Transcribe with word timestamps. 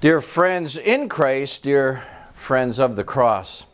Dear 0.00 0.22
friends 0.22 0.78
in 0.78 1.10
Christ, 1.10 1.64
dear 1.64 2.02
friends 2.32 2.78
of 2.78 2.96
the 2.96 3.04
cross, 3.04 3.66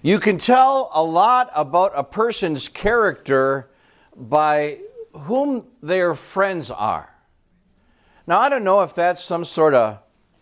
you 0.00 0.18
can 0.18 0.38
tell 0.38 0.90
a 0.94 1.02
lot 1.02 1.50
about 1.54 1.92
a 1.94 2.02
person's 2.02 2.66
character 2.66 3.68
by 4.16 4.78
whom 5.12 5.66
their 5.82 6.14
friends 6.14 6.70
are. 6.70 7.14
Now, 8.26 8.40
I 8.40 8.48
don't 8.48 8.64
know 8.64 8.80
if 8.80 8.94
that's 8.94 9.22
some 9.22 9.44
sort 9.44 9.74
of 9.74 9.98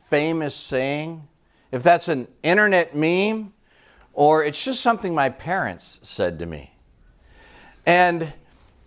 famous 0.09 0.55
saying, 0.55 1.27
if 1.73 1.83
that's 1.83 2.07
an 2.07 2.29
internet 2.45 2.95
meme, 2.95 3.53
or 4.13 4.45
it's 4.45 4.65
just 4.65 4.81
something 4.81 5.13
my 5.13 5.31
parents 5.31 5.99
said 6.05 6.39
to 6.39 6.47
me. 6.47 6.77
And 7.85 8.33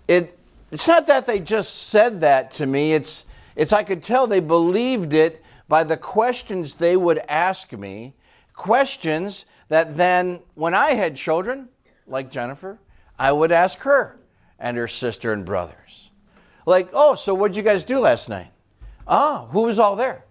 it, 0.07 0.39
it's 0.71 0.87
not 0.87 1.07
that 1.07 1.27
they 1.27 1.41
just 1.41 1.89
said 1.89 2.21
that 2.21 2.51
to 2.51 2.65
me, 2.65 2.93
it's, 2.93 3.25
it's 3.55 3.73
I 3.73 3.83
could 3.83 4.03
tell 4.03 4.27
they 4.27 4.39
believed 4.39 5.13
it 5.13 5.43
by 5.67 5.83
the 5.83 5.97
questions 5.97 6.75
they 6.75 6.97
would 6.97 7.19
ask 7.29 7.71
me, 7.73 8.13
questions 8.53 9.45
that 9.69 9.95
then, 9.95 10.41
when 10.55 10.73
I 10.73 10.91
had 10.91 11.15
children, 11.15 11.69
like 12.07 12.29
Jennifer, 12.29 12.79
I 13.17 13.31
would 13.31 13.51
ask 13.51 13.79
her 13.79 14.19
and 14.59 14.75
her 14.77 14.87
sister 14.87 15.31
and 15.31 15.45
brothers. 15.45 16.11
Like, 16.65 16.89
oh, 16.93 17.15
so 17.15 17.33
what'd 17.33 17.55
you 17.55 17.63
guys 17.63 17.83
do 17.83 17.99
last 17.99 18.29
night? 18.29 18.51
Ah, 19.07 19.47
who 19.51 19.63
was 19.63 19.79
all 19.79 19.95
there? 19.95 20.25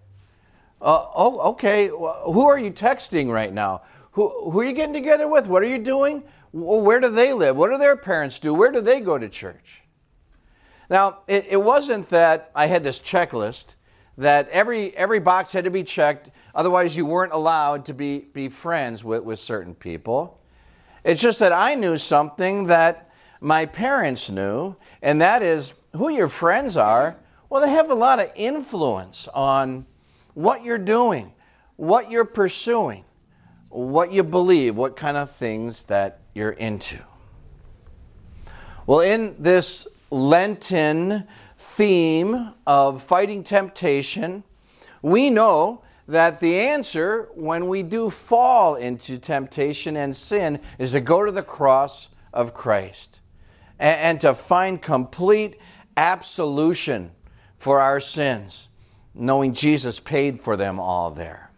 Uh, 0.81 1.05
oh, 1.15 1.51
okay. 1.51 1.87
Who 1.87 2.47
are 2.47 2.57
you 2.57 2.71
texting 2.71 3.31
right 3.31 3.53
now? 3.53 3.81
Who, 4.11 4.51
who 4.51 4.59
are 4.59 4.63
you 4.63 4.73
getting 4.73 4.93
together 4.93 5.27
with? 5.27 5.47
What 5.47 5.63
are 5.63 5.67
you 5.67 5.77
doing? 5.77 6.23
Where 6.51 6.99
do 6.99 7.09
they 7.09 7.33
live? 7.33 7.55
What 7.55 7.71
do 7.71 7.77
their 7.77 7.95
parents 7.95 8.39
do? 8.39 8.53
Where 8.53 8.71
do 8.71 8.81
they 8.81 8.99
go 8.99 9.17
to 9.17 9.29
church? 9.29 9.80
Now, 10.91 11.19
it, 11.25 11.47
it 11.49 11.57
wasn't 11.57 12.09
that 12.09 12.51
I 12.53 12.65
had 12.65 12.83
this 12.83 13.01
checklist 13.01 13.75
that 14.17 14.49
every, 14.49 14.95
every 14.97 15.19
box 15.19 15.53
had 15.53 15.63
to 15.63 15.71
be 15.71 15.83
checked, 15.83 16.29
otherwise, 16.53 16.97
you 16.97 17.05
weren't 17.05 17.31
allowed 17.31 17.85
to 17.85 17.93
be, 17.93 18.27
be 18.33 18.49
friends 18.49 19.01
with, 19.01 19.23
with 19.23 19.39
certain 19.39 19.73
people. 19.73 20.41
It's 21.05 21.21
just 21.21 21.39
that 21.39 21.53
I 21.53 21.75
knew 21.75 21.95
something 21.95 22.65
that 22.65 23.09
my 23.39 23.67
parents 23.67 24.29
knew, 24.29 24.75
and 25.01 25.21
that 25.21 25.41
is 25.41 25.75
who 25.95 26.09
your 26.09 26.27
friends 26.27 26.75
are. 26.75 27.15
Well, 27.49 27.61
they 27.61 27.69
have 27.69 27.89
a 27.89 27.95
lot 27.95 28.19
of 28.19 28.29
influence 28.35 29.29
on 29.29 29.85
what 30.33 30.65
you're 30.65 30.77
doing, 30.77 31.31
what 31.77 32.11
you're 32.11 32.25
pursuing, 32.25 33.05
what 33.69 34.11
you 34.11 34.23
believe, 34.23 34.75
what 34.75 34.97
kind 34.97 35.15
of 35.15 35.33
things 35.33 35.83
that 35.83 36.19
you're 36.35 36.51
into. 36.51 36.99
Well, 38.85 38.99
in 38.99 39.37
this 39.39 39.87
Lenten 40.11 41.25
theme 41.57 42.53
of 42.67 43.01
fighting 43.01 43.43
temptation, 43.43 44.43
we 45.01 45.29
know 45.29 45.83
that 46.07 46.41
the 46.41 46.59
answer 46.59 47.29
when 47.33 47.69
we 47.69 47.81
do 47.81 48.09
fall 48.09 48.75
into 48.75 49.17
temptation 49.17 49.95
and 49.95 50.13
sin 50.13 50.59
is 50.77 50.91
to 50.91 50.99
go 50.99 51.25
to 51.25 51.31
the 51.31 51.41
cross 51.41 52.09
of 52.33 52.53
Christ 52.53 53.21
and, 53.79 53.99
and 53.99 54.21
to 54.21 54.33
find 54.33 54.81
complete 54.81 55.57
absolution 55.95 57.11
for 57.57 57.79
our 57.79 58.01
sins, 58.01 58.67
knowing 59.13 59.53
Jesus 59.53 59.99
paid 59.99 60.39
for 60.39 60.57
them 60.57 60.79
all 60.79 61.11
there. 61.11 61.51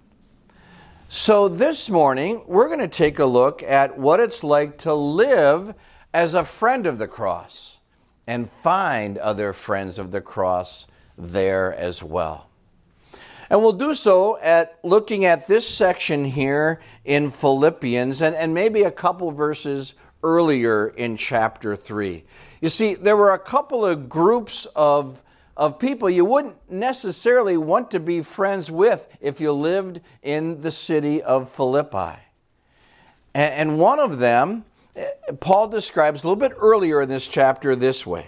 So, 1.09 1.47
this 1.47 1.89
morning, 1.89 2.43
we're 2.47 2.67
going 2.67 2.79
to 2.79 2.87
take 2.87 3.19
a 3.19 3.25
look 3.25 3.61
at 3.63 3.97
what 3.97 4.19
it's 4.19 4.43
like 4.43 4.77
to 4.79 4.93
live 4.93 5.75
as 6.13 6.33
a 6.33 6.43
friend 6.43 6.85
of 6.85 6.97
the 6.97 7.07
cross 7.07 7.79
and 8.27 8.49
find 8.49 9.17
other 9.17 9.53
friends 9.53 9.99
of 9.99 10.11
the 10.11 10.21
cross 10.21 10.87
there 11.17 11.73
as 11.73 12.01
well. 12.01 12.47
And 13.49 13.61
we'll 13.61 13.73
do 13.73 13.93
so 13.93 14.39
at 14.39 14.79
looking 14.83 15.25
at 15.25 15.47
this 15.47 15.67
section 15.67 16.25
here 16.25 16.81
in 17.05 17.29
Philippians 17.29 18.21
and, 18.21 18.35
and 18.35 18.53
maybe 18.53 18.83
a 18.83 18.91
couple 18.91 19.29
verses 19.31 19.93
earlier 20.23 20.87
in 20.87 21.17
chapter 21.17 21.75
3. 21.75 22.23
You 22.61 22.69
see, 22.69 22.95
there 22.95 23.17
were 23.17 23.33
a 23.33 23.39
couple 23.39 23.85
of 23.85 24.07
groups 24.07 24.65
of, 24.75 25.21
of 25.57 25.77
people 25.77 26.09
you 26.09 26.25
wouldn't 26.25 26.57
necessarily 26.71 27.57
want 27.57 27.91
to 27.91 27.99
be 27.99 28.21
friends 28.21 28.71
with 28.71 29.07
if 29.19 29.41
you 29.41 29.51
lived 29.51 29.99
in 30.23 30.61
the 30.61 30.71
city 30.71 31.21
of 31.21 31.49
Philippi. 31.51 32.19
And, 33.33 33.53
and 33.53 33.79
one 33.79 33.99
of 33.99 34.19
them 34.19 34.65
Paul 35.39 35.67
describes 35.67 36.23
a 36.23 36.27
little 36.27 36.39
bit 36.39 36.55
earlier 36.57 37.01
in 37.01 37.09
this 37.09 37.27
chapter 37.27 37.75
this 37.75 38.05
way 38.05 38.27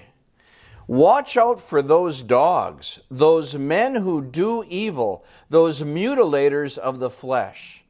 Watch 0.87 1.35
out 1.35 1.59
for 1.59 1.81
those 1.81 2.21
dogs, 2.21 2.99
those 3.09 3.57
men 3.57 3.95
who 3.95 4.21
do 4.21 4.63
evil, 4.67 5.25
those 5.49 5.81
mutilators 5.81 6.77
of 6.77 6.99
the 6.99 7.09
flesh. 7.09 7.83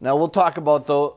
Now, 0.00 0.16
we'll 0.16 0.28
talk 0.28 0.58
about 0.58 0.86
the, 0.86 1.10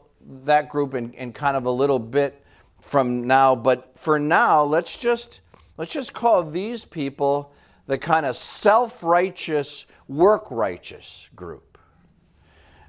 that 0.43 0.69
group 0.69 0.93
in, 0.93 1.13
in 1.13 1.33
kind 1.33 1.57
of 1.57 1.65
a 1.65 1.71
little 1.71 1.99
bit 1.99 2.43
from 2.79 3.27
now, 3.27 3.53
but 3.55 3.91
for 3.97 4.17
now, 4.17 4.63
let's 4.63 4.97
just, 4.97 5.41
let's 5.77 5.93
just 5.93 6.13
call 6.13 6.41
these 6.43 6.85
people 6.85 7.53
the 7.85 7.97
kind 7.97 8.25
of 8.25 8.35
self 8.35 9.03
righteous, 9.03 9.85
work 10.07 10.49
righteous 10.49 11.29
group. 11.35 11.70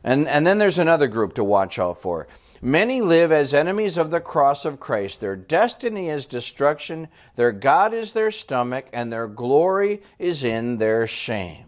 And, 0.04 0.26
and 0.26 0.46
then 0.46 0.58
there's 0.58 0.78
another 0.78 1.06
group 1.06 1.34
to 1.34 1.44
watch 1.44 1.78
out 1.78 2.00
for. 2.00 2.26
Many 2.60 3.00
live 3.00 3.32
as 3.32 3.54
enemies 3.54 3.98
of 3.98 4.10
the 4.10 4.20
cross 4.20 4.64
of 4.64 4.78
Christ. 4.78 5.20
Their 5.20 5.34
destiny 5.34 6.08
is 6.08 6.26
destruction, 6.26 7.08
their 7.34 7.52
God 7.52 7.92
is 7.92 8.12
their 8.12 8.30
stomach, 8.30 8.86
and 8.92 9.12
their 9.12 9.26
glory 9.26 10.00
is 10.18 10.44
in 10.44 10.78
their 10.78 11.06
shame. 11.06 11.64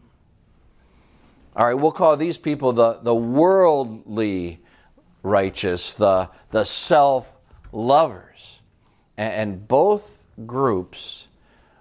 All 1.56 1.66
right, 1.66 1.74
we'll 1.74 1.92
call 1.92 2.16
these 2.16 2.38
people 2.38 2.72
the, 2.72 2.94
the 3.02 3.14
worldly 3.14 4.60
righteous, 5.22 5.94
the, 5.94 6.30
the 6.50 6.64
self 6.64 7.28
lovers. 7.72 8.60
And 9.16 9.66
both 9.66 10.26
groups 10.46 11.28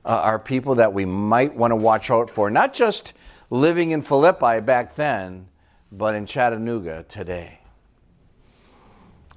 uh, 0.06 0.10
are 0.10 0.40
people 0.40 0.76
that 0.76 0.94
we 0.94 1.06
might 1.06 1.56
want 1.56 1.72
to 1.72 1.76
watch 1.76 2.12
out 2.12 2.30
for, 2.30 2.50
not 2.50 2.74
just 2.74 3.14
living 3.50 3.92
in 3.92 4.02
Philippi 4.02 4.60
back 4.60 4.96
then, 4.96 5.48
but 5.96 6.16
in 6.16 6.26
Chattanooga 6.26 7.06
today. 7.08 7.60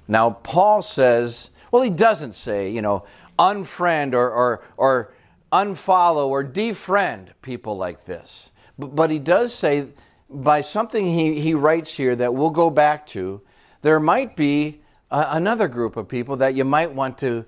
Now, 0.07 0.31
Paul 0.31 0.81
says, 0.81 1.51
well, 1.71 1.83
he 1.83 1.89
doesn't 1.89 2.33
say, 2.33 2.71
you 2.71 2.81
know, 2.81 3.05
unfriend 3.37 4.13
or, 4.13 4.31
or, 4.31 4.63
or 4.75 5.13
unfollow 5.51 6.27
or 6.27 6.43
defriend 6.43 7.29
people 7.41 7.77
like 7.77 8.05
this. 8.05 8.51
But, 8.79 8.95
but 8.95 9.11
he 9.11 9.19
does 9.19 9.53
say, 9.53 9.87
by 10.29 10.61
something 10.61 11.05
he, 11.05 11.39
he 11.39 11.53
writes 11.53 11.93
here 11.95 12.15
that 12.15 12.33
we'll 12.33 12.49
go 12.49 12.69
back 12.69 13.05
to, 13.07 13.41
there 13.81 13.99
might 13.99 14.35
be 14.35 14.81
a, 15.11 15.27
another 15.31 15.67
group 15.67 15.95
of 15.95 16.07
people 16.07 16.37
that 16.37 16.55
you 16.55 16.65
might 16.65 16.91
want 16.91 17.17
to 17.19 17.45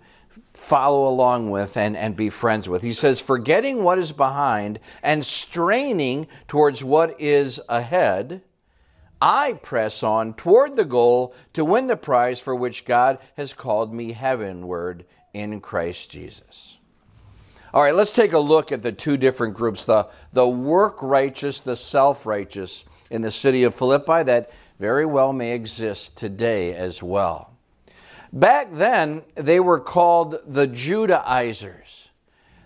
follow 0.53 1.07
along 1.07 1.49
with 1.49 1.77
and, 1.77 1.95
and 1.97 2.15
be 2.15 2.29
friends 2.29 2.69
with. 2.69 2.81
He 2.81 2.93
says, 2.93 3.21
forgetting 3.21 3.83
what 3.83 3.97
is 3.97 4.11
behind 4.11 4.79
and 5.01 5.25
straining 5.25 6.27
towards 6.47 6.83
what 6.83 7.19
is 7.19 7.59
ahead 7.69 8.41
I 9.21 9.53
press 9.61 10.01
on 10.01 10.33
toward 10.33 10.75
the 10.75 10.85
goal 10.85 11.33
to 11.53 11.65
win 11.65 11.87
the 11.87 11.97
prize 11.97 12.39
for 12.39 12.55
which 12.55 12.85
God 12.85 13.19
has 13.35 13.53
called 13.53 13.93
me 13.93 14.13
heavenward 14.13 15.05
in 15.33 15.59
Christ 15.59 16.11
Jesus. 16.11 16.77
All 17.73 17.83
right, 17.83 17.93
let's 17.93 18.13
take 18.13 18.33
a 18.33 18.39
look 18.39 18.71
at 18.71 18.81
the 18.81 18.91
two 18.91 19.17
different 19.17 19.55
groups 19.55 19.85
the, 19.85 20.07
the 20.33 20.47
work 20.47 21.03
righteous, 21.03 21.59
the 21.59 21.75
self 21.75 22.25
righteous 22.25 22.85
in 23.11 23.21
the 23.21 23.31
city 23.31 23.63
of 23.63 23.75
Philippi 23.75 24.23
that 24.23 24.51
very 24.79 25.05
well 25.05 25.33
may 25.33 25.53
exist 25.53 26.17
today 26.17 26.73
as 26.73 27.03
well. 27.03 27.53
Back 28.31 28.69
then, 28.71 29.23
they 29.35 29.59
were 29.59 29.79
called 29.79 30.39
the 30.45 30.67
Judaizers. 30.67 32.09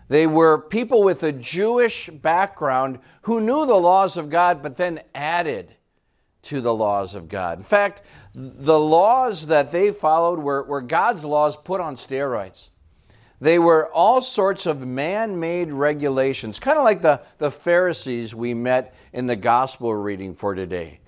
They 0.09 0.27
were 0.27 0.57
people 0.57 1.03
with 1.03 1.23
a 1.23 1.31
Jewish 1.31 2.09
background 2.09 2.99
who 3.23 3.41
knew 3.41 3.65
the 3.65 3.75
laws 3.75 4.17
of 4.17 4.29
God 4.29 4.61
but 4.61 4.77
then 4.77 5.01
added 5.15 5.75
to 6.43 6.61
the 6.61 6.73
laws 6.73 7.15
of 7.15 7.29
God. 7.29 7.57
In 7.57 7.63
fact, 7.63 8.01
the 8.35 8.79
laws 8.79 9.47
that 9.47 9.71
they 9.71 9.91
followed 9.91 10.39
were, 10.39 10.63
were 10.63 10.81
God's 10.81 11.25
laws 11.25 11.57
put 11.57 11.81
on 11.81 11.95
steroids. 11.95 12.69
They 13.41 13.59
were 13.59 13.89
all 13.91 14.21
sorts 14.21 14.65
of 14.65 14.85
man 14.87 15.39
made 15.39 15.73
regulations, 15.73 16.59
kind 16.59 16.77
of 16.77 16.83
like 16.83 17.01
the, 17.01 17.21
the 17.39 17.51
Pharisees 17.51 18.33
we 18.33 18.53
met 18.53 18.95
in 19.11 19.27
the 19.27 19.35
gospel 19.35 19.93
reading 19.93 20.33
for 20.33 20.55
today. 20.55 20.99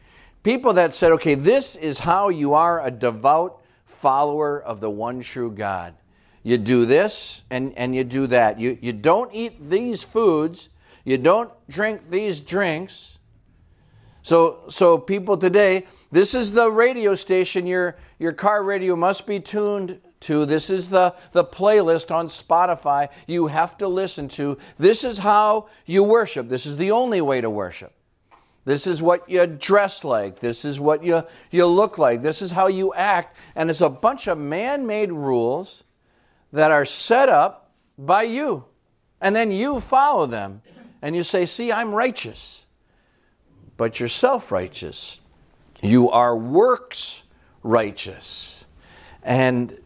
People 0.44 0.74
that 0.74 0.94
said, 0.94 1.12
okay, 1.14 1.36
this 1.36 1.76
is 1.76 2.00
how 2.00 2.30
you 2.30 2.54
are 2.54 2.86
a 2.86 2.92
devout 2.92 3.62
follower 3.86 4.62
of 4.62 4.80
the 4.80 4.90
one 4.90 5.22
true 5.22 5.50
God. 5.50 5.96
You 6.44 6.58
do 6.58 6.86
this 6.86 7.44
and, 7.50 7.74
and 7.78 7.96
you 7.96 8.04
do 8.04 8.28
that. 8.28 8.60
You, 8.60 8.78
you 8.82 8.94
don't 8.94 9.34
eat 9.34 9.70
these 9.70 10.04
foods, 10.04 10.70
you 11.04 11.18
don't 11.18 11.52
drink 11.70 12.10
these 12.10 12.42
drinks 12.42 13.15
so, 14.26 14.64
so 14.70 14.98
people 14.98 15.38
today, 15.38 15.86
this 16.12 16.34
is 16.34 16.54
the 16.54 16.72
radio 16.72 17.14
station 17.14 17.68
your, 17.68 17.96
your 18.18 18.32
car 18.32 18.64
radio 18.64 18.96
must 18.96 19.28
be 19.28 19.40
tuned 19.40 20.02
to. 20.22 20.48
This 20.48 20.72
is 20.72 20.90
the, 20.90 21.14
the 21.34 21.44
playlist 21.44 22.10
on 22.10 22.26
Spotify 22.26 23.10
you 23.28 23.46
have 23.46 23.78
to 23.78 23.88
listen 23.88 24.28
to. 24.30 24.58
This 24.80 25.04
is 25.04 25.20
how 25.20 25.70
you 25.86 26.04
worship. 26.04 26.50
This 26.50 26.66
is 26.66 26.78
the 26.78 26.90
only 26.90 27.22
way 27.22 27.40
to 27.40 27.52
worship. 27.52 27.94
This 28.64 28.88
is 28.88 29.00
what 29.00 29.30
you 29.30 29.46
dress 29.46 30.04
like. 30.04 30.40
This 30.40 30.66
is 30.66 30.80
what 30.80 31.04
you, 31.04 31.22
you 31.52 31.68
look 31.68 32.00
like. 32.00 32.24
This 32.24 32.42
is 32.42 32.52
how 32.52 32.66
you 32.66 32.96
act. 32.96 33.38
And 33.56 33.70
it's 33.70 33.82
a 33.82 33.90
bunch 33.90 34.26
of 34.26 34.40
man 34.40 34.88
made 34.88 35.12
rules 35.12 35.84
that 36.52 36.72
are 36.72 36.84
set 36.84 37.30
up 37.30 37.70
by 37.96 38.24
you. 38.24 38.66
And 39.22 39.36
then 39.36 39.52
you 39.52 39.80
follow 39.80 40.26
them. 40.26 40.64
And 41.04 41.16
you 41.16 41.22
say, 41.22 41.46
See, 41.46 41.72
I'm 41.72 41.94
righteous. 41.94 42.65
But 43.78 44.00
you're 44.00 44.10
self 44.10 44.52
righteous. 44.52 45.20
You 45.82 46.10
are 46.10 46.36
works 46.36 47.24
righteous. 47.64 48.66
And 49.24 49.78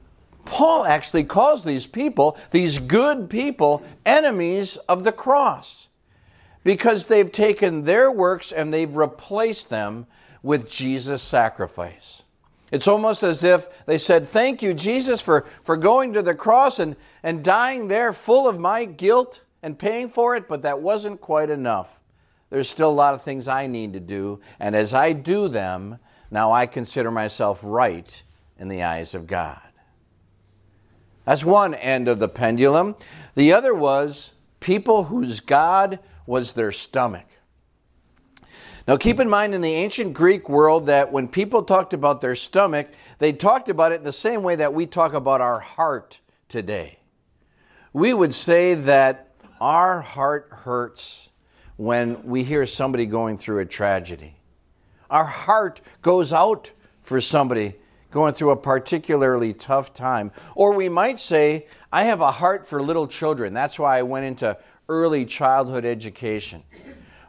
Paul 0.45 0.85
actually 0.85 1.23
calls 1.23 1.63
these 1.63 1.85
people, 1.85 2.37
these 2.51 2.79
good 2.79 3.29
people, 3.29 3.83
enemies 4.05 4.77
of 4.87 5.03
the 5.03 5.11
cross 5.11 5.89
because 6.63 7.05
they've 7.05 7.31
taken 7.31 7.83
their 7.83 8.11
works 8.11 8.51
and 8.51 8.73
they've 8.73 8.95
replaced 8.95 9.69
them 9.69 10.07
with 10.41 10.69
Jesus' 10.69 11.21
sacrifice. 11.21 12.23
It's 12.71 12.87
almost 12.87 13.23
as 13.23 13.43
if 13.43 13.85
they 13.85 13.97
said, 13.97 14.27
Thank 14.27 14.61
you, 14.61 14.73
Jesus, 14.73 15.21
for, 15.21 15.45
for 15.63 15.75
going 15.77 16.13
to 16.13 16.21
the 16.21 16.35
cross 16.35 16.79
and, 16.79 16.95
and 17.23 17.43
dying 17.43 17.87
there 17.87 18.13
full 18.13 18.47
of 18.47 18.59
my 18.59 18.85
guilt 18.85 19.41
and 19.63 19.79
paying 19.79 20.09
for 20.09 20.35
it, 20.35 20.47
but 20.47 20.61
that 20.61 20.81
wasn't 20.81 21.21
quite 21.21 21.49
enough. 21.49 21.98
There's 22.49 22.69
still 22.69 22.89
a 22.89 22.91
lot 22.91 23.13
of 23.13 23.21
things 23.21 23.47
I 23.47 23.67
need 23.67 23.93
to 23.93 23.99
do, 23.99 24.39
and 24.59 24.75
as 24.75 24.93
I 24.93 25.13
do 25.13 25.47
them, 25.47 25.99
now 26.31 26.51
I 26.51 26.65
consider 26.65 27.11
myself 27.11 27.59
right 27.63 28.21
in 28.57 28.67
the 28.67 28.83
eyes 28.83 29.13
of 29.13 29.27
God. 29.27 29.61
That's 31.25 31.45
one 31.45 31.75
end 31.75 32.07
of 32.07 32.19
the 32.19 32.27
pendulum. 32.27 32.95
The 33.35 33.53
other 33.53 33.73
was 33.73 34.33
people 34.59 35.05
whose 35.05 35.39
God 35.39 35.99
was 36.25 36.53
their 36.53 36.71
stomach. 36.71 37.25
Now, 38.87 38.97
keep 38.97 39.19
in 39.19 39.29
mind 39.29 39.53
in 39.53 39.61
the 39.61 39.73
ancient 39.73 40.15
Greek 40.15 40.49
world 40.49 40.87
that 40.87 41.11
when 41.11 41.27
people 41.27 41.61
talked 41.61 41.93
about 41.93 42.21
their 42.21 42.33
stomach, 42.33 42.87
they 43.19 43.31
talked 43.31 43.69
about 43.69 43.91
it 43.91 44.03
the 44.03 44.11
same 44.11 44.41
way 44.41 44.55
that 44.55 44.73
we 44.73 44.87
talk 44.87 45.13
about 45.13 45.41
our 45.41 45.59
heart 45.59 46.19
today. 46.47 46.97
We 47.93 48.13
would 48.13 48.33
say 48.33 48.73
that 48.73 49.35
our 49.61 50.01
heart 50.01 50.49
hurts 50.49 51.28
when 51.79 52.21
we 52.23 52.43
hear 52.43 52.65
somebody 52.65 53.05
going 53.05 53.37
through 53.37 53.59
a 53.59 53.65
tragedy. 53.65 54.35
Our 55.09 55.23
heart 55.23 55.79
goes 56.01 56.33
out 56.33 56.71
for 57.03 57.21
somebody 57.21 57.75
going 58.11 58.33
through 58.33 58.49
a 58.49 58.57
particularly 58.57 59.53
tough 59.53 59.93
time. 59.93 60.33
Or 60.55 60.75
we 60.75 60.89
might 60.89 61.21
say, 61.21 61.67
I 61.89 62.03
have 62.03 62.19
a 62.19 62.31
heart 62.31 62.67
for 62.67 62.81
little 62.81 63.07
children. 63.07 63.53
That's 63.53 63.79
why 63.79 63.97
I 63.97 64.01
went 64.01 64.25
into 64.25 64.57
early 64.89 65.23
childhood 65.23 65.85
education. 65.85 66.63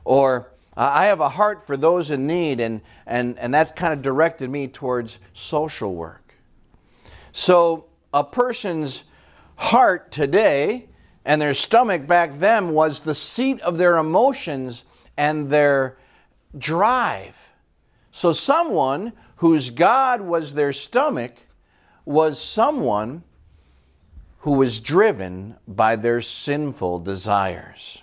Or 0.04 0.50
I 0.76 1.04
have 1.04 1.20
a 1.20 1.28
heart 1.28 1.64
for 1.64 1.76
those 1.76 2.10
in 2.10 2.26
need, 2.26 2.58
and, 2.58 2.80
and, 3.06 3.38
and 3.38 3.54
that's 3.54 3.70
kind 3.70 3.92
of 3.92 4.02
directed 4.02 4.50
me 4.50 4.66
towards 4.66 5.20
social 5.32 5.94
work. 5.94 6.34
So, 7.30 7.84
a 8.12 8.24
person's 8.24 9.04
heart 9.54 10.10
today 10.10 10.88
and 11.24 11.40
their 11.40 11.54
stomach 11.54 12.06
back 12.06 12.38
then 12.38 12.72
was 12.72 13.00
the 13.00 13.14
seat 13.14 13.60
of 13.60 13.78
their 13.78 13.96
emotions 13.96 14.84
and 15.16 15.50
their 15.50 15.96
drive. 16.56 17.52
So, 18.10 18.32
someone 18.32 19.12
whose 19.36 19.70
God 19.70 20.20
was 20.20 20.54
their 20.54 20.72
stomach 20.72 21.34
was 22.04 22.40
someone 22.40 23.22
who 24.40 24.52
was 24.52 24.80
driven 24.80 25.56
by 25.68 25.96
their 25.96 26.20
sinful 26.20 27.00
desires. 27.00 28.02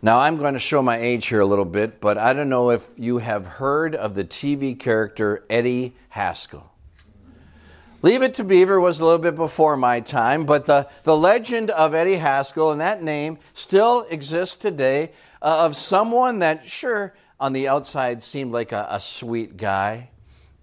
Now, 0.00 0.20
I'm 0.20 0.36
going 0.36 0.54
to 0.54 0.60
show 0.60 0.80
my 0.80 0.96
age 0.96 1.26
here 1.26 1.40
a 1.40 1.46
little 1.46 1.64
bit, 1.64 2.00
but 2.00 2.16
I 2.16 2.32
don't 2.32 2.48
know 2.48 2.70
if 2.70 2.88
you 2.96 3.18
have 3.18 3.46
heard 3.46 3.96
of 3.96 4.14
the 4.14 4.24
TV 4.24 4.78
character 4.78 5.44
Eddie 5.50 5.96
Haskell. 6.10 6.72
Leave 8.00 8.22
It 8.22 8.34
to 8.34 8.44
Beaver 8.44 8.78
was 8.78 9.00
a 9.00 9.04
little 9.04 9.18
bit 9.18 9.34
before 9.34 9.76
my 9.76 9.98
time, 9.98 10.46
but 10.46 10.66
the, 10.66 10.88
the 11.02 11.16
legend 11.16 11.72
of 11.72 11.94
Eddie 11.94 12.14
Haskell 12.14 12.70
and 12.70 12.80
that 12.80 13.02
name 13.02 13.38
still 13.54 14.06
exists 14.08 14.54
today 14.54 15.10
uh, 15.42 15.64
of 15.66 15.74
someone 15.74 16.38
that, 16.38 16.64
sure, 16.64 17.12
on 17.40 17.52
the 17.52 17.66
outside 17.66 18.22
seemed 18.22 18.52
like 18.52 18.70
a, 18.70 18.86
a 18.88 19.00
sweet 19.00 19.56
guy, 19.56 20.10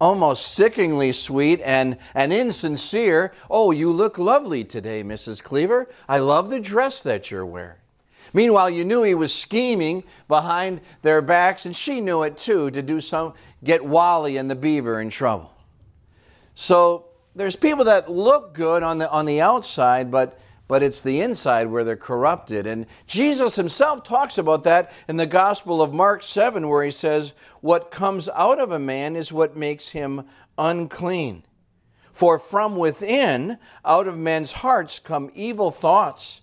almost 0.00 0.54
sickeningly 0.54 1.12
sweet 1.12 1.60
and, 1.62 1.98
and 2.14 2.32
insincere. 2.32 3.34
Oh, 3.50 3.70
you 3.70 3.92
look 3.92 4.16
lovely 4.16 4.64
today, 4.64 5.02
Mrs. 5.02 5.42
Cleaver. 5.42 5.90
I 6.08 6.20
love 6.20 6.48
the 6.48 6.60
dress 6.60 7.02
that 7.02 7.30
you're 7.30 7.44
wearing. 7.44 7.76
Meanwhile, 8.32 8.70
you 8.70 8.82
knew 8.82 9.02
he 9.02 9.14
was 9.14 9.34
scheming 9.34 10.04
behind 10.26 10.80
their 11.02 11.20
backs, 11.20 11.66
and 11.66 11.76
she 11.76 12.00
knew 12.00 12.22
it 12.22 12.38
too, 12.38 12.70
to 12.70 12.80
do 12.80 12.98
some 12.98 13.34
get 13.62 13.84
Wally 13.84 14.38
and 14.38 14.50
the 14.50 14.54
beaver 14.54 15.02
in 15.02 15.10
trouble. 15.10 15.52
So 16.54 17.05
there's 17.36 17.54
people 17.54 17.84
that 17.84 18.10
look 18.10 18.54
good 18.54 18.82
on 18.82 18.98
the, 18.98 19.10
on 19.10 19.26
the 19.26 19.42
outside, 19.42 20.10
but, 20.10 20.40
but 20.68 20.82
it's 20.82 21.02
the 21.02 21.20
inside 21.20 21.66
where 21.66 21.84
they're 21.84 21.94
corrupted. 21.94 22.66
And 22.66 22.86
Jesus 23.06 23.56
himself 23.56 24.02
talks 24.02 24.38
about 24.38 24.64
that 24.64 24.90
in 25.06 25.18
the 25.18 25.26
Gospel 25.26 25.82
of 25.82 25.92
Mark 25.92 26.22
7, 26.22 26.66
where 26.66 26.82
he 26.82 26.90
says, 26.90 27.34
What 27.60 27.90
comes 27.90 28.30
out 28.30 28.58
of 28.58 28.72
a 28.72 28.78
man 28.78 29.16
is 29.16 29.32
what 29.32 29.56
makes 29.56 29.90
him 29.90 30.24
unclean. 30.56 31.44
For 32.10 32.38
from 32.38 32.76
within, 32.76 33.58
out 33.84 34.08
of 34.08 34.16
men's 34.16 34.52
hearts, 34.52 34.98
come 34.98 35.30
evil 35.34 35.70
thoughts, 35.70 36.40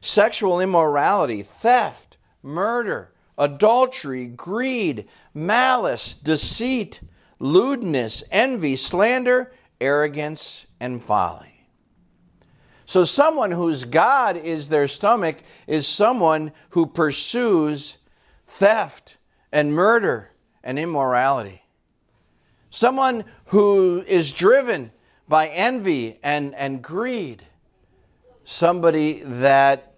sexual 0.00 0.60
immorality, 0.60 1.44
theft, 1.44 2.16
murder, 2.42 3.12
adultery, 3.38 4.26
greed, 4.26 5.06
malice, 5.32 6.16
deceit, 6.16 7.00
lewdness, 7.38 8.24
envy, 8.32 8.74
slander 8.74 9.52
arrogance, 9.84 10.66
and 10.80 11.02
folly. 11.02 11.66
So, 12.86 13.04
someone 13.04 13.50
whose 13.50 13.84
God 13.84 14.36
is 14.36 14.68
their 14.68 14.88
stomach 14.88 15.38
is 15.66 15.86
someone 15.86 16.52
who 16.70 16.86
pursues 16.86 17.98
theft 18.46 19.16
and 19.52 19.74
murder 19.74 20.30
and 20.62 20.78
immorality. 20.78 21.62
Someone 22.70 23.24
who 23.46 24.04
is 24.06 24.32
driven 24.32 24.90
by 25.28 25.48
envy 25.48 26.18
and, 26.22 26.54
and 26.54 26.82
greed. 26.82 27.44
Somebody 28.44 29.20
that 29.20 29.94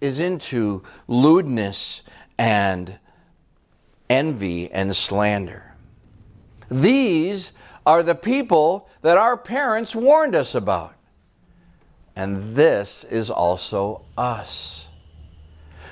is 0.00 0.18
into 0.18 0.82
lewdness 1.08 2.02
and 2.38 2.98
envy 4.08 4.70
and 4.70 4.94
slander. 4.94 5.74
These 6.70 7.52
are 7.86 8.02
the 8.02 8.16
people 8.16 8.90
that 9.02 9.16
our 9.16 9.36
parents 9.36 9.94
warned 9.94 10.34
us 10.34 10.54
about. 10.54 10.94
And 12.16 12.56
this 12.56 13.04
is 13.04 13.30
also 13.30 14.04
us. 14.18 14.88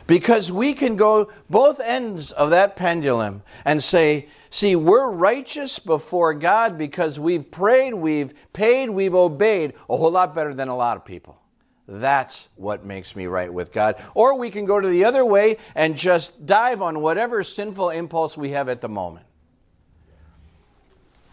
Because 0.06 0.52
we 0.52 0.74
can 0.74 0.96
go 0.96 1.30
both 1.48 1.80
ends 1.80 2.32
of 2.32 2.50
that 2.50 2.76
pendulum 2.76 3.42
and 3.64 3.82
say, 3.82 4.28
see, 4.50 4.76
we're 4.76 5.08
righteous 5.10 5.78
before 5.78 6.34
God 6.34 6.76
because 6.76 7.18
we've 7.18 7.50
prayed, 7.50 7.94
we've 7.94 8.34
paid, 8.52 8.90
we've 8.90 9.14
obeyed 9.14 9.72
a 9.88 9.96
whole 9.96 10.10
lot 10.10 10.34
better 10.34 10.52
than 10.52 10.68
a 10.68 10.76
lot 10.76 10.96
of 10.96 11.04
people. 11.04 11.38
That's 11.86 12.48
what 12.56 12.84
makes 12.84 13.14
me 13.14 13.26
right 13.26 13.52
with 13.52 13.72
God. 13.72 14.02
Or 14.14 14.38
we 14.38 14.50
can 14.50 14.64
go 14.64 14.80
to 14.80 14.88
the 14.88 15.04
other 15.04 15.24
way 15.24 15.58
and 15.74 15.96
just 15.96 16.44
dive 16.44 16.82
on 16.82 17.00
whatever 17.00 17.42
sinful 17.42 17.90
impulse 17.90 18.36
we 18.36 18.50
have 18.50 18.68
at 18.68 18.80
the 18.80 18.88
moment 18.88 19.26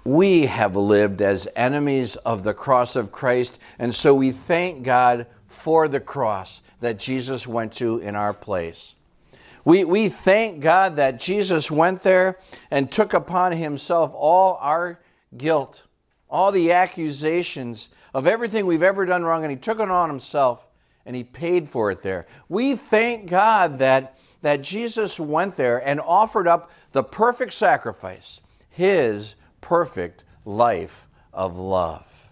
we 0.04 0.48
have 0.48 0.76
lived 0.76 1.22
as 1.22 1.48
enemies 1.56 2.16
of 2.18 2.44
the 2.44 2.54
cross 2.54 2.96
of 2.96 3.12
Christ, 3.12 3.60
and 3.78 3.94
so 3.94 4.16
we 4.16 4.32
thank 4.32 4.84
God 4.84 5.28
for 5.48 5.88
the 5.88 6.00
cross 6.00 6.62
that 6.80 6.98
Jesus 6.98 7.46
went 7.46 7.74
to 7.74 8.00
in 8.00 8.16
our 8.16 8.34
place. 8.34 8.96
We, 9.64 9.84
we 9.84 10.10
thank 10.10 10.60
God 10.60 10.96
that 10.96 11.20
Jesus 11.20 11.70
went 11.70 12.02
there 12.02 12.40
and 12.72 12.92
took 12.92 13.14
upon 13.14 13.52
himself 13.52 14.12
all 14.16 14.58
our 14.60 15.00
guilt, 15.38 15.86
all 16.30 16.52
the 16.52 16.72
accusations 16.72 17.90
of 18.14 18.26
everything 18.26 18.66
we've 18.66 18.82
ever 18.82 19.06
done 19.06 19.24
wrong, 19.24 19.44
and 19.44 19.52
he 19.52 19.58
took 19.58 19.80
it 19.80 19.92
on 19.92 20.10
himself 20.10 20.66
and 21.06 21.16
he 21.16 21.24
paid 21.24 21.68
for 21.68 21.92
it 21.92 22.02
there. 22.02 22.28
We 22.50 22.76
thank 22.76 23.30
God 23.30 23.80
that, 23.80 24.18
that 24.42 24.62
Jesus 24.62 25.20
went 25.20 25.56
there 25.56 25.78
and 25.78 26.00
offered 26.00 26.48
up 26.48 26.72
the 26.92 27.04
perfect 27.04 27.54
sacrifice, 27.54 28.42
his 28.70 29.36
perfect 29.62 30.24
life 30.46 31.08
of 31.34 31.58
love. 31.58 32.30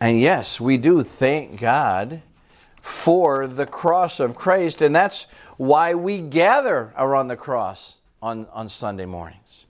And 0.00 0.18
yes, 0.18 0.60
we 0.60 0.78
do 0.78 1.02
thank 1.02 1.60
God 1.60 2.22
for 2.80 3.46
the 3.46 3.66
cross 3.66 4.18
of 4.18 4.34
Christ, 4.34 4.82
and 4.82 4.94
that's 4.94 5.30
why 5.56 5.94
we 5.94 6.18
gather 6.18 6.92
around 6.96 7.28
the 7.28 7.36
cross 7.36 8.00
on, 8.20 8.46
on 8.52 8.68
Sunday 8.68 9.06
mornings. 9.06 9.66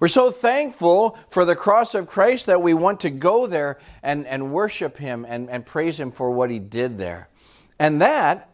We're 0.00 0.08
so 0.08 0.30
thankful 0.30 1.18
for 1.28 1.44
the 1.44 1.56
cross 1.56 1.94
of 1.94 2.06
Christ 2.06 2.46
that 2.46 2.62
we 2.62 2.74
want 2.74 3.00
to 3.00 3.10
go 3.10 3.46
there 3.46 3.78
and, 4.02 4.26
and 4.26 4.52
worship 4.52 4.96
Him 4.96 5.26
and, 5.28 5.50
and 5.50 5.66
praise 5.66 6.00
Him 6.00 6.10
for 6.10 6.30
what 6.30 6.50
He 6.50 6.58
did 6.58 6.98
there. 6.98 7.28
And 7.78 8.00
that 8.00 8.50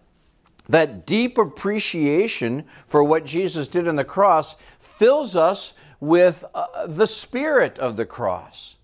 that 0.71 1.05
deep 1.05 1.37
appreciation 1.37 2.65
for 2.87 3.03
what 3.03 3.25
Jesus 3.25 3.67
did 3.67 3.89
on 3.89 3.97
the 3.97 4.05
cross 4.05 4.55
fills 4.79 5.35
us 5.35 5.75
with 6.01 6.45
uh, 6.55 6.87
the 6.87 7.07
spirit 7.07 7.79
of 7.79 7.97
the 7.97 8.07
cross. 8.07 8.79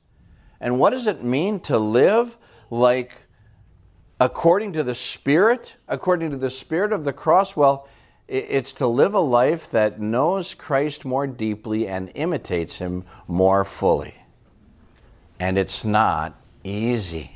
And 0.61 0.79
what 0.79 0.91
does 0.91 1.07
it 1.07 1.23
mean 1.23 1.61
to 1.61 1.79
live 1.79 2.37
like 2.71 3.23
according 4.21 4.73
to 4.73 4.83
the 4.83 4.95
spirit, 4.95 5.77
according 5.89 6.31
to 6.31 6.37
the 6.37 6.51
spirit 6.51 6.93
of 6.93 7.05
the 7.05 7.13
cross? 7.13 7.57
Well, 7.57 7.89
it's 8.29 8.73
to 8.75 8.87
live 8.89 9.15
a 9.15 9.21
life 9.21 9.71
that 9.71 10.01
knows 10.01 10.53
Christ 10.55 11.05
more 11.05 11.29
deeply 11.29 11.87
and 11.87 12.11
imitates 12.17 12.79
him 12.79 13.05
more 13.29 13.65
fully. 13.65 14.17
And 15.39 15.57
it's 15.57 15.85
not 15.85 16.35
easy. 16.65 17.36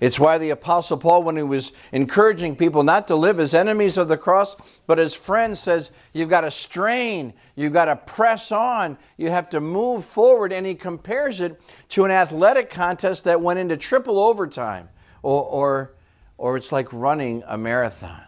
It's 0.00 0.20
why 0.20 0.38
the 0.38 0.50
Apostle 0.50 0.98
Paul, 0.98 1.22
when 1.22 1.36
he 1.36 1.42
was 1.42 1.72
encouraging 1.92 2.56
people 2.56 2.82
not 2.82 3.08
to 3.08 3.16
live 3.16 3.40
as 3.40 3.54
enemies 3.54 3.96
of 3.96 4.08
the 4.08 4.18
cross, 4.18 4.80
but 4.86 4.98
as 4.98 5.14
friends, 5.14 5.60
says, 5.60 5.90
You've 6.12 6.28
got 6.28 6.42
to 6.42 6.50
strain, 6.50 7.32
you've 7.54 7.72
got 7.72 7.86
to 7.86 7.96
press 7.96 8.52
on, 8.52 8.98
you 9.16 9.30
have 9.30 9.48
to 9.50 9.60
move 9.60 10.04
forward. 10.04 10.52
And 10.52 10.66
he 10.66 10.74
compares 10.74 11.40
it 11.40 11.60
to 11.90 12.04
an 12.04 12.10
athletic 12.10 12.70
contest 12.70 13.24
that 13.24 13.40
went 13.40 13.58
into 13.58 13.76
triple 13.76 14.18
overtime, 14.18 14.88
or, 15.22 15.42
or, 15.42 15.94
or 16.36 16.56
it's 16.56 16.72
like 16.72 16.92
running 16.92 17.42
a 17.46 17.56
marathon. 17.56 18.22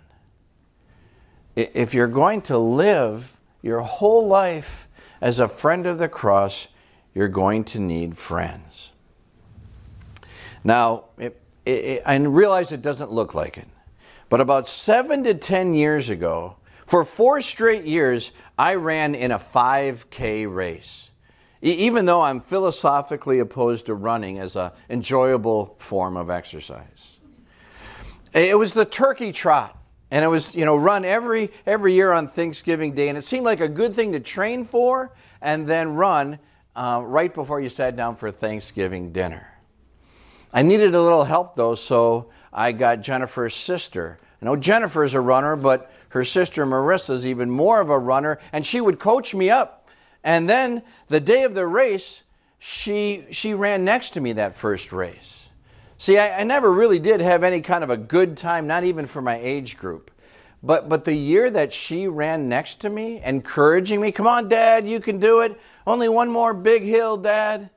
If 1.54 1.92
you're 1.92 2.08
going 2.08 2.42
to 2.42 2.56
live 2.56 3.40
your 3.62 3.80
whole 3.80 4.26
life 4.26 4.88
as 5.20 5.40
a 5.40 5.48
friend 5.48 5.86
of 5.86 5.98
the 5.98 6.08
cross, 6.08 6.68
you're 7.14 7.28
going 7.28 7.64
to 7.64 7.80
need 7.80 8.16
friends. 8.16 8.92
Now, 10.62 11.06
it, 11.18 11.40
it, 11.68 12.02
I 12.06 12.16
realize 12.16 12.72
it 12.72 12.82
doesn't 12.82 13.10
look 13.10 13.34
like 13.34 13.58
it, 13.58 13.68
but 14.28 14.40
about 14.40 14.66
seven 14.68 15.24
to 15.24 15.34
10 15.34 15.74
years 15.74 16.10
ago, 16.10 16.56
for 16.86 17.04
four 17.04 17.42
straight 17.42 17.84
years, 17.84 18.32
I 18.58 18.74
ran 18.76 19.14
in 19.14 19.30
a 19.30 19.38
5K 19.38 20.52
race. 20.52 21.10
E- 21.62 21.72
even 21.72 22.06
though 22.06 22.22
I'm 22.22 22.40
philosophically 22.40 23.40
opposed 23.40 23.86
to 23.86 23.94
running 23.94 24.38
as 24.38 24.56
an 24.56 24.70
enjoyable 24.88 25.76
form 25.78 26.16
of 26.16 26.30
exercise. 26.30 27.18
It 28.32 28.56
was 28.56 28.72
the 28.72 28.84
turkey 28.84 29.32
trot. 29.32 29.74
And 30.10 30.24
it 30.24 30.28
was, 30.28 30.56
you 30.56 30.64
know, 30.64 30.74
run 30.76 31.04
every 31.04 31.50
every 31.66 31.92
year 31.92 32.12
on 32.12 32.28
Thanksgiving 32.28 32.94
Day, 32.94 33.08
and 33.10 33.18
it 33.18 33.22
seemed 33.22 33.44
like 33.44 33.60
a 33.60 33.68
good 33.68 33.92
thing 33.92 34.12
to 34.12 34.20
train 34.20 34.64
for, 34.64 35.12
and 35.42 35.66
then 35.66 35.94
run 35.94 36.38
uh, 36.74 37.02
right 37.04 37.32
before 37.34 37.60
you 37.60 37.68
sat 37.68 37.94
down 37.94 38.16
for 38.16 38.30
Thanksgiving 38.30 39.12
dinner. 39.12 39.57
I 40.52 40.62
needed 40.62 40.94
a 40.94 41.02
little 41.02 41.24
help 41.24 41.54
though, 41.54 41.74
so 41.74 42.30
I 42.52 42.72
got 42.72 43.02
Jennifer's 43.02 43.54
sister. 43.54 44.18
I 44.40 44.44
know 44.44 44.56
Jennifer's 44.56 45.14
a 45.14 45.20
runner, 45.20 45.56
but 45.56 45.90
her 46.10 46.24
sister 46.24 46.64
Marissa's 46.64 47.26
even 47.26 47.50
more 47.50 47.80
of 47.80 47.90
a 47.90 47.98
runner, 47.98 48.38
and 48.52 48.64
she 48.64 48.80
would 48.80 48.98
coach 48.98 49.34
me 49.34 49.50
up. 49.50 49.88
And 50.24 50.48
then 50.48 50.82
the 51.08 51.20
day 51.20 51.44
of 51.44 51.54
the 51.54 51.66
race, 51.66 52.22
she 52.58 53.24
she 53.30 53.54
ran 53.54 53.84
next 53.84 54.10
to 54.10 54.20
me 54.20 54.32
that 54.34 54.54
first 54.54 54.92
race. 54.92 55.50
See, 55.98 56.18
I, 56.18 56.40
I 56.40 56.42
never 56.44 56.72
really 56.72 56.98
did 56.98 57.20
have 57.20 57.42
any 57.42 57.60
kind 57.60 57.82
of 57.82 57.90
a 57.90 57.96
good 57.96 58.36
time, 58.36 58.66
not 58.66 58.84
even 58.84 59.06
for 59.06 59.20
my 59.20 59.36
age 59.36 59.76
group. 59.76 60.10
But 60.62 60.88
but 60.88 61.04
the 61.04 61.14
year 61.14 61.50
that 61.50 61.72
she 61.72 62.08
ran 62.08 62.48
next 62.48 62.76
to 62.76 62.90
me, 62.90 63.20
encouraging 63.22 64.00
me, 64.00 64.12
come 64.12 64.26
on, 64.26 64.48
Dad, 64.48 64.88
you 64.88 64.98
can 65.00 65.18
do 65.18 65.40
it. 65.40 65.60
Only 65.86 66.08
one 66.08 66.30
more 66.30 66.54
big 66.54 66.82
hill, 66.82 67.16
Dad. 67.16 67.70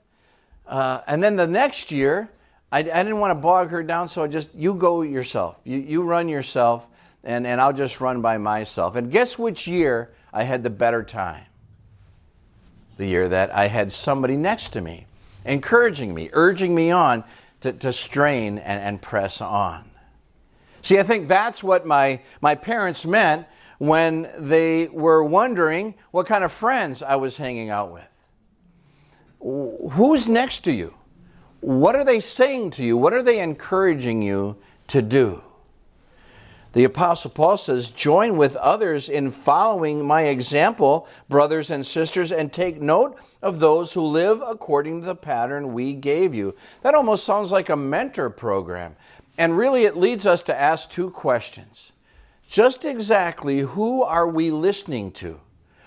Uh, 0.66 1.02
and 1.06 1.22
then 1.22 1.36
the 1.36 1.48
next 1.48 1.92
year, 1.92 2.32
I, 2.72 2.80
I 2.80 2.82
didn't 2.82 3.20
want 3.20 3.32
to 3.32 3.42
bog 3.42 3.70
her 3.70 3.84
down, 3.84 4.08
so 4.08 4.24
I 4.24 4.28
just, 4.28 4.56
you 4.56 4.76
go 4.76 5.02
yourself. 5.02 5.60
You, 5.64 5.80
you 5.80 6.04
run 6.04 6.30
yourself, 6.30 6.88
and, 7.24 7.46
and 7.46 7.60
I'll 7.60 7.74
just 7.74 8.00
run 8.00 8.22
by 8.22 8.38
myself. 8.38 8.96
And 8.96 9.12
guess 9.12 9.38
which 9.38 9.68
year 9.68 10.12
I 10.32 10.44
had 10.44 10.64
the 10.64 10.70
better 10.70 11.04
time? 11.04 11.46
The 12.98 13.08
year 13.08 13.28
that 13.28 13.54
I 13.54 13.68
had 13.68 13.92
somebody 13.92 14.38
next 14.38 14.70
to 14.70 14.82
me, 14.82 15.08
encouraging 15.44 16.14
me, 16.14 16.30
urging 16.34 16.74
me 16.74 16.92
on 16.92 17.24
to, 17.62 17.74
to 17.74 17.92
strain 17.92 18.58
and, 18.58 18.82
and 18.82 19.02
press 19.02 19.42
on. 19.42 19.90
See, 20.82 20.98
I 20.98 21.04
think 21.04 21.28
that's 21.28 21.64
what 21.64 21.86
my, 21.86 22.22
my 22.42 22.56
parents 22.56 23.06
meant 23.06 23.48
when 23.78 24.30
they 24.38 24.88
were 24.88 25.24
wondering 25.24 25.96
what 26.12 26.26
kind 26.28 26.44
of 26.44 26.52
friends 26.52 27.04
I 27.04 27.16
was 27.18 27.38
hanging 27.38 27.70
out 27.70 27.92
with. 27.92 28.08
Who's 29.40 30.30
next 30.30 30.60
to 30.62 30.72
you? 30.72 30.94
What 31.62 31.96
are 31.96 32.04
they 32.04 32.20
saying 32.20 32.72
to 32.72 32.84
you? 32.84 32.98
What 32.98 33.14
are 33.14 33.24
they 33.24 33.40
encouraging 33.40 34.22
you 34.22 34.58
to 34.88 35.02
do? 35.02 35.44
The 36.74 36.84
Apostle 36.86 37.32
Paul 37.32 37.58
says, 37.58 37.92
Join 37.92 38.38
with 38.38 38.56
others 38.56 39.10
in 39.10 39.32
following 39.32 40.06
my 40.06 40.24
example, 40.24 41.08
brothers 41.28 41.70
and 41.70 41.86
sisters, 41.86 42.32
and 42.32 42.52
take 42.52 42.82
note 42.82 43.20
of 43.42 43.60
those 43.60 43.94
who 43.94 44.02
live 44.02 44.42
according 44.46 45.02
to 45.02 45.06
the 45.06 45.16
pattern 45.16 45.74
we 45.74 45.94
gave 45.94 46.34
you. 46.34 46.56
That 46.82 46.96
almost 46.96 47.26
sounds 47.26 47.52
like 47.52 47.70
a 47.70 47.76
mentor 47.76 48.30
program. 48.30 48.96
And 49.38 49.58
really, 49.58 49.84
it 49.84 49.98
leads 49.98 50.26
us 50.26 50.42
to 50.44 50.60
ask 50.60 50.90
two 50.90 51.10
questions. 51.10 51.92
Just 52.48 52.86
exactly 52.86 53.60
who 53.60 54.04
are 54.04 54.28
we 54.28 54.50
listening 54.50 55.12
to? 55.14 55.42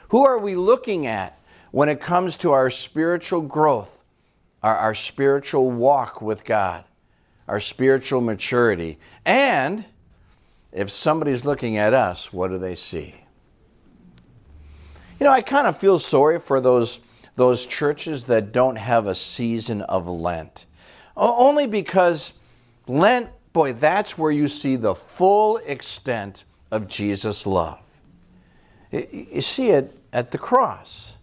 Who 0.09 0.25
are 0.25 0.39
we 0.39 0.55
looking 0.55 1.07
at 1.07 1.39
when 1.71 1.89
it 1.89 2.01
comes 2.01 2.37
to 2.39 2.53
our 2.53 2.69
spiritual 2.69 3.41
growth? 3.43 4.04
Our, 4.65 4.77
our 4.79 4.95
spiritual 4.95 5.71
walk 5.71 6.23
with 6.23 6.43
God, 6.43 6.85
our 7.47 7.61
spiritual 7.61 8.23
maturity. 8.23 8.99
And 9.27 9.85
if 10.73 10.91
somebody's 10.91 11.45
looking 11.45 11.77
at 11.77 11.93
us, 11.93 12.33
what 12.33 12.49
do 12.49 12.57
they 12.57 12.75
see? 12.75 13.15
You 15.21 15.25
know, 15.25 15.33
I 15.33 15.43
kind 15.43 15.67
of 15.67 15.77
feel 15.77 15.99
sorry 15.99 16.41
for 16.41 16.63
those, 16.63 17.01
those 17.35 17.67
churches 17.67 18.25
that 18.25 18.53
don't 18.53 18.77
have 18.77 19.07
a 19.07 19.15
season 19.15 19.83
of 19.83 20.09
Lent. 20.09 20.65
Only 21.15 21.67
because 21.67 22.33
Lent, 22.87 23.29
boy, 23.53 23.75
that's 23.75 24.17
where 24.17 24.33
you 24.33 24.49
see 24.49 24.77
the 24.77 24.95
full 24.95 25.59
extent 25.59 26.45
of 26.73 26.89
Jesus' 26.89 27.47
love. 27.47 27.81
You 28.91 29.43
see 29.43 29.73
it 29.73 29.95
at 30.11 30.31
the 30.31 30.39
cross, 30.39 31.19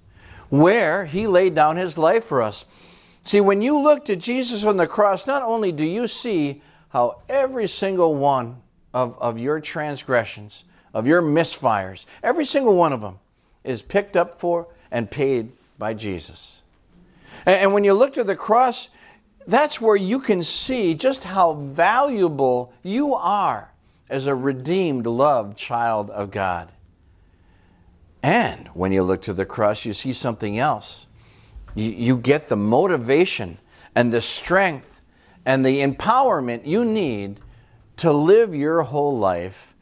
where 0.49 1.05
he 1.05 1.25
laid 1.25 1.55
down 1.55 1.77
his 1.77 1.97
life 1.97 2.25
for 2.25 2.43
us. 2.43 2.65
See, 3.23 3.41
when 3.41 3.61
you 3.61 3.79
look 3.79 4.05
to 4.05 4.15
Jesus 4.15 4.65
on 4.65 4.77
the 4.77 4.87
cross, 4.87 5.27
not 5.27 5.43
only 5.43 5.71
do 5.71 5.83
you 5.83 6.07
see 6.07 6.61
how 6.89 7.21
every 7.29 7.67
single 7.67 8.15
one 8.15 8.61
of, 8.93 9.17
of 9.19 9.39
your 9.39 9.59
transgressions, 9.59 10.63
of 10.93 11.07
your 11.07 11.21
misfires, 11.21 12.05
every 12.23 12.45
single 12.45 12.75
one 12.75 12.93
of 12.93 13.01
them 13.01 13.19
is 13.63 13.81
picked 13.81 14.17
up 14.17 14.39
for 14.39 14.67
and 14.89 15.09
paid 15.09 15.51
by 15.77 15.93
Jesus. 15.93 16.63
And, 17.45 17.61
and 17.61 17.73
when 17.73 17.83
you 17.83 17.93
look 17.93 18.13
to 18.13 18.23
the 18.23 18.35
cross, 18.35 18.89
that's 19.47 19.79
where 19.79 19.95
you 19.95 20.19
can 20.19 20.43
see 20.43 20.93
just 20.93 21.23
how 21.23 21.53
valuable 21.53 22.73
you 22.83 23.13
are 23.13 23.71
as 24.09 24.27
a 24.27 24.35
redeemed, 24.35 25.07
loved 25.07 25.57
child 25.57 26.09
of 26.09 26.31
God. 26.31 26.69
And 28.21 28.67
when 28.69 28.91
you 28.91 29.03
look 29.03 29.21
to 29.23 29.33
the 29.33 29.45
cross, 29.45 29.85
you 29.85 29.93
see 29.93 30.13
something 30.13 30.57
else 30.59 31.07
you, 31.75 32.17
get 32.17 32.49
the 32.49 32.55
motivation 32.55 33.57
and 33.95 34.13
the 34.13 34.21
strength 34.21 35.01
and 35.45 35.65
the 35.65 35.81
empowerment 35.81 36.65
you 36.65 36.85
need 36.85 37.39
to 37.97 38.11
live 38.11 38.53
your 38.53 38.83
whole 38.83 39.17
life 39.17 39.75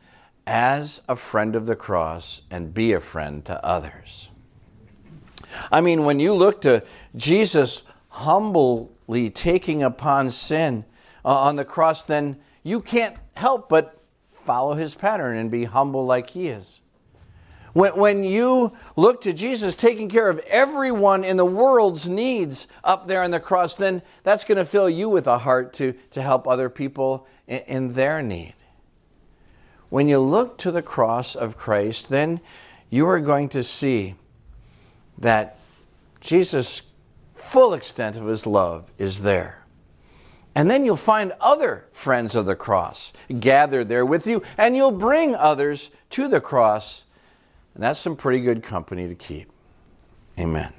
as 0.46 1.02
a 1.08 1.16
friend 1.16 1.56
of 1.56 1.66
the 1.66 1.76
cross 1.76 2.42
and 2.50 2.74
be 2.74 2.94
a 2.94 3.00
friend 3.00 3.46
to 3.46 3.64
others. 3.64 4.30
I 5.72 5.82
mean, 5.82 6.06
when 6.06 6.20
you 6.20 6.34
look 6.34 6.62
to 6.62 6.84
Jesus 7.16 7.84
humbly 8.10 9.30
taking 9.30 9.84
upon 9.84 10.30
sin 10.30 10.86
uh, 11.24 11.30
on 11.30 11.56
the 11.56 11.66
cross, 11.66 12.02
then 12.02 12.38
you 12.64 12.82
can't 12.82 13.16
help 13.36 13.70
but 13.70 14.00
follow 14.32 14.74
his 14.74 14.96
pattern 14.96 15.38
and 15.38 15.52
be 15.52 15.66
humble 15.66 16.06
like 16.06 16.32
he 16.32 16.48
is. 16.48 16.82
When, 17.74 17.96
when 17.98 18.24
you 18.24 18.74
look 18.96 19.22
to 19.22 19.34
Jesus 19.34 19.76
taking 19.76 20.10
care 20.10 20.30
of 20.30 20.40
everyone 20.48 21.24
in 21.24 21.38
the 21.38 21.46
world's 21.46 22.10
needs 22.10 22.68
up 22.84 23.08
there 23.08 23.24
on 23.24 23.32
the 23.32 23.40
cross, 23.40 23.76
then 23.76 24.02
that's 24.24 24.44
going 24.44 24.58
to 24.58 24.66
fill 24.66 24.90
you 24.90 25.10
with 25.10 25.28
a 25.28 25.40
heart 25.40 25.74
to, 25.74 25.94
to 26.12 26.22
help 26.22 26.48
other 26.48 26.70
people 26.70 27.28
in, 27.48 27.60
in 27.68 27.94
their 27.94 28.22
need. 28.22 28.56
When 29.90 30.08
you 30.08 30.20
look 30.20 30.58
to 30.60 30.72
the 30.72 30.82
cross 30.82 31.36
of 31.36 31.58
Christ, 31.58 32.10
then 32.10 32.42
you 32.90 33.08
are 33.08 33.20
going 33.20 33.50
to 33.50 33.64
see 33.64 34.16
that 35.18 35.58
Jesus' 36.22 36.92
full 37.34 37.74
extent 37.74 38.18
of 38.18 38.26
his 38.26 38.46
love 38.46 38.92
is 38.98 39.24
there. 39.24 39.64
And 40.56 40.70
then 40.70 40.84
you'll 40.84 40.98
find 40.98 41.32
other 41.40 41.86
friends 41.92 42.36
of 42.36 42.46
the 42.46 42.56
cross 42.56 43.14
gathered 43.40 43.88
there 43.88 44.06
with 44.06 44.28
you, 44.28 44.44
and 44.58 44.76
you'll 44.76 44.92
bring 44.92 45.36
others 45.36 45.92
to 46.12 46.28
the 46.28 46.42
cross 46.42 47.06
and 47.74 47.84
that's 47.84 48.00
some 48.00 48.16
pretty 48.16 48.42
good 48.42 48.64
company 48.64 49.08
to 49.08 49.16
keep. 49.16 49.50
Amen. 50.40 50.74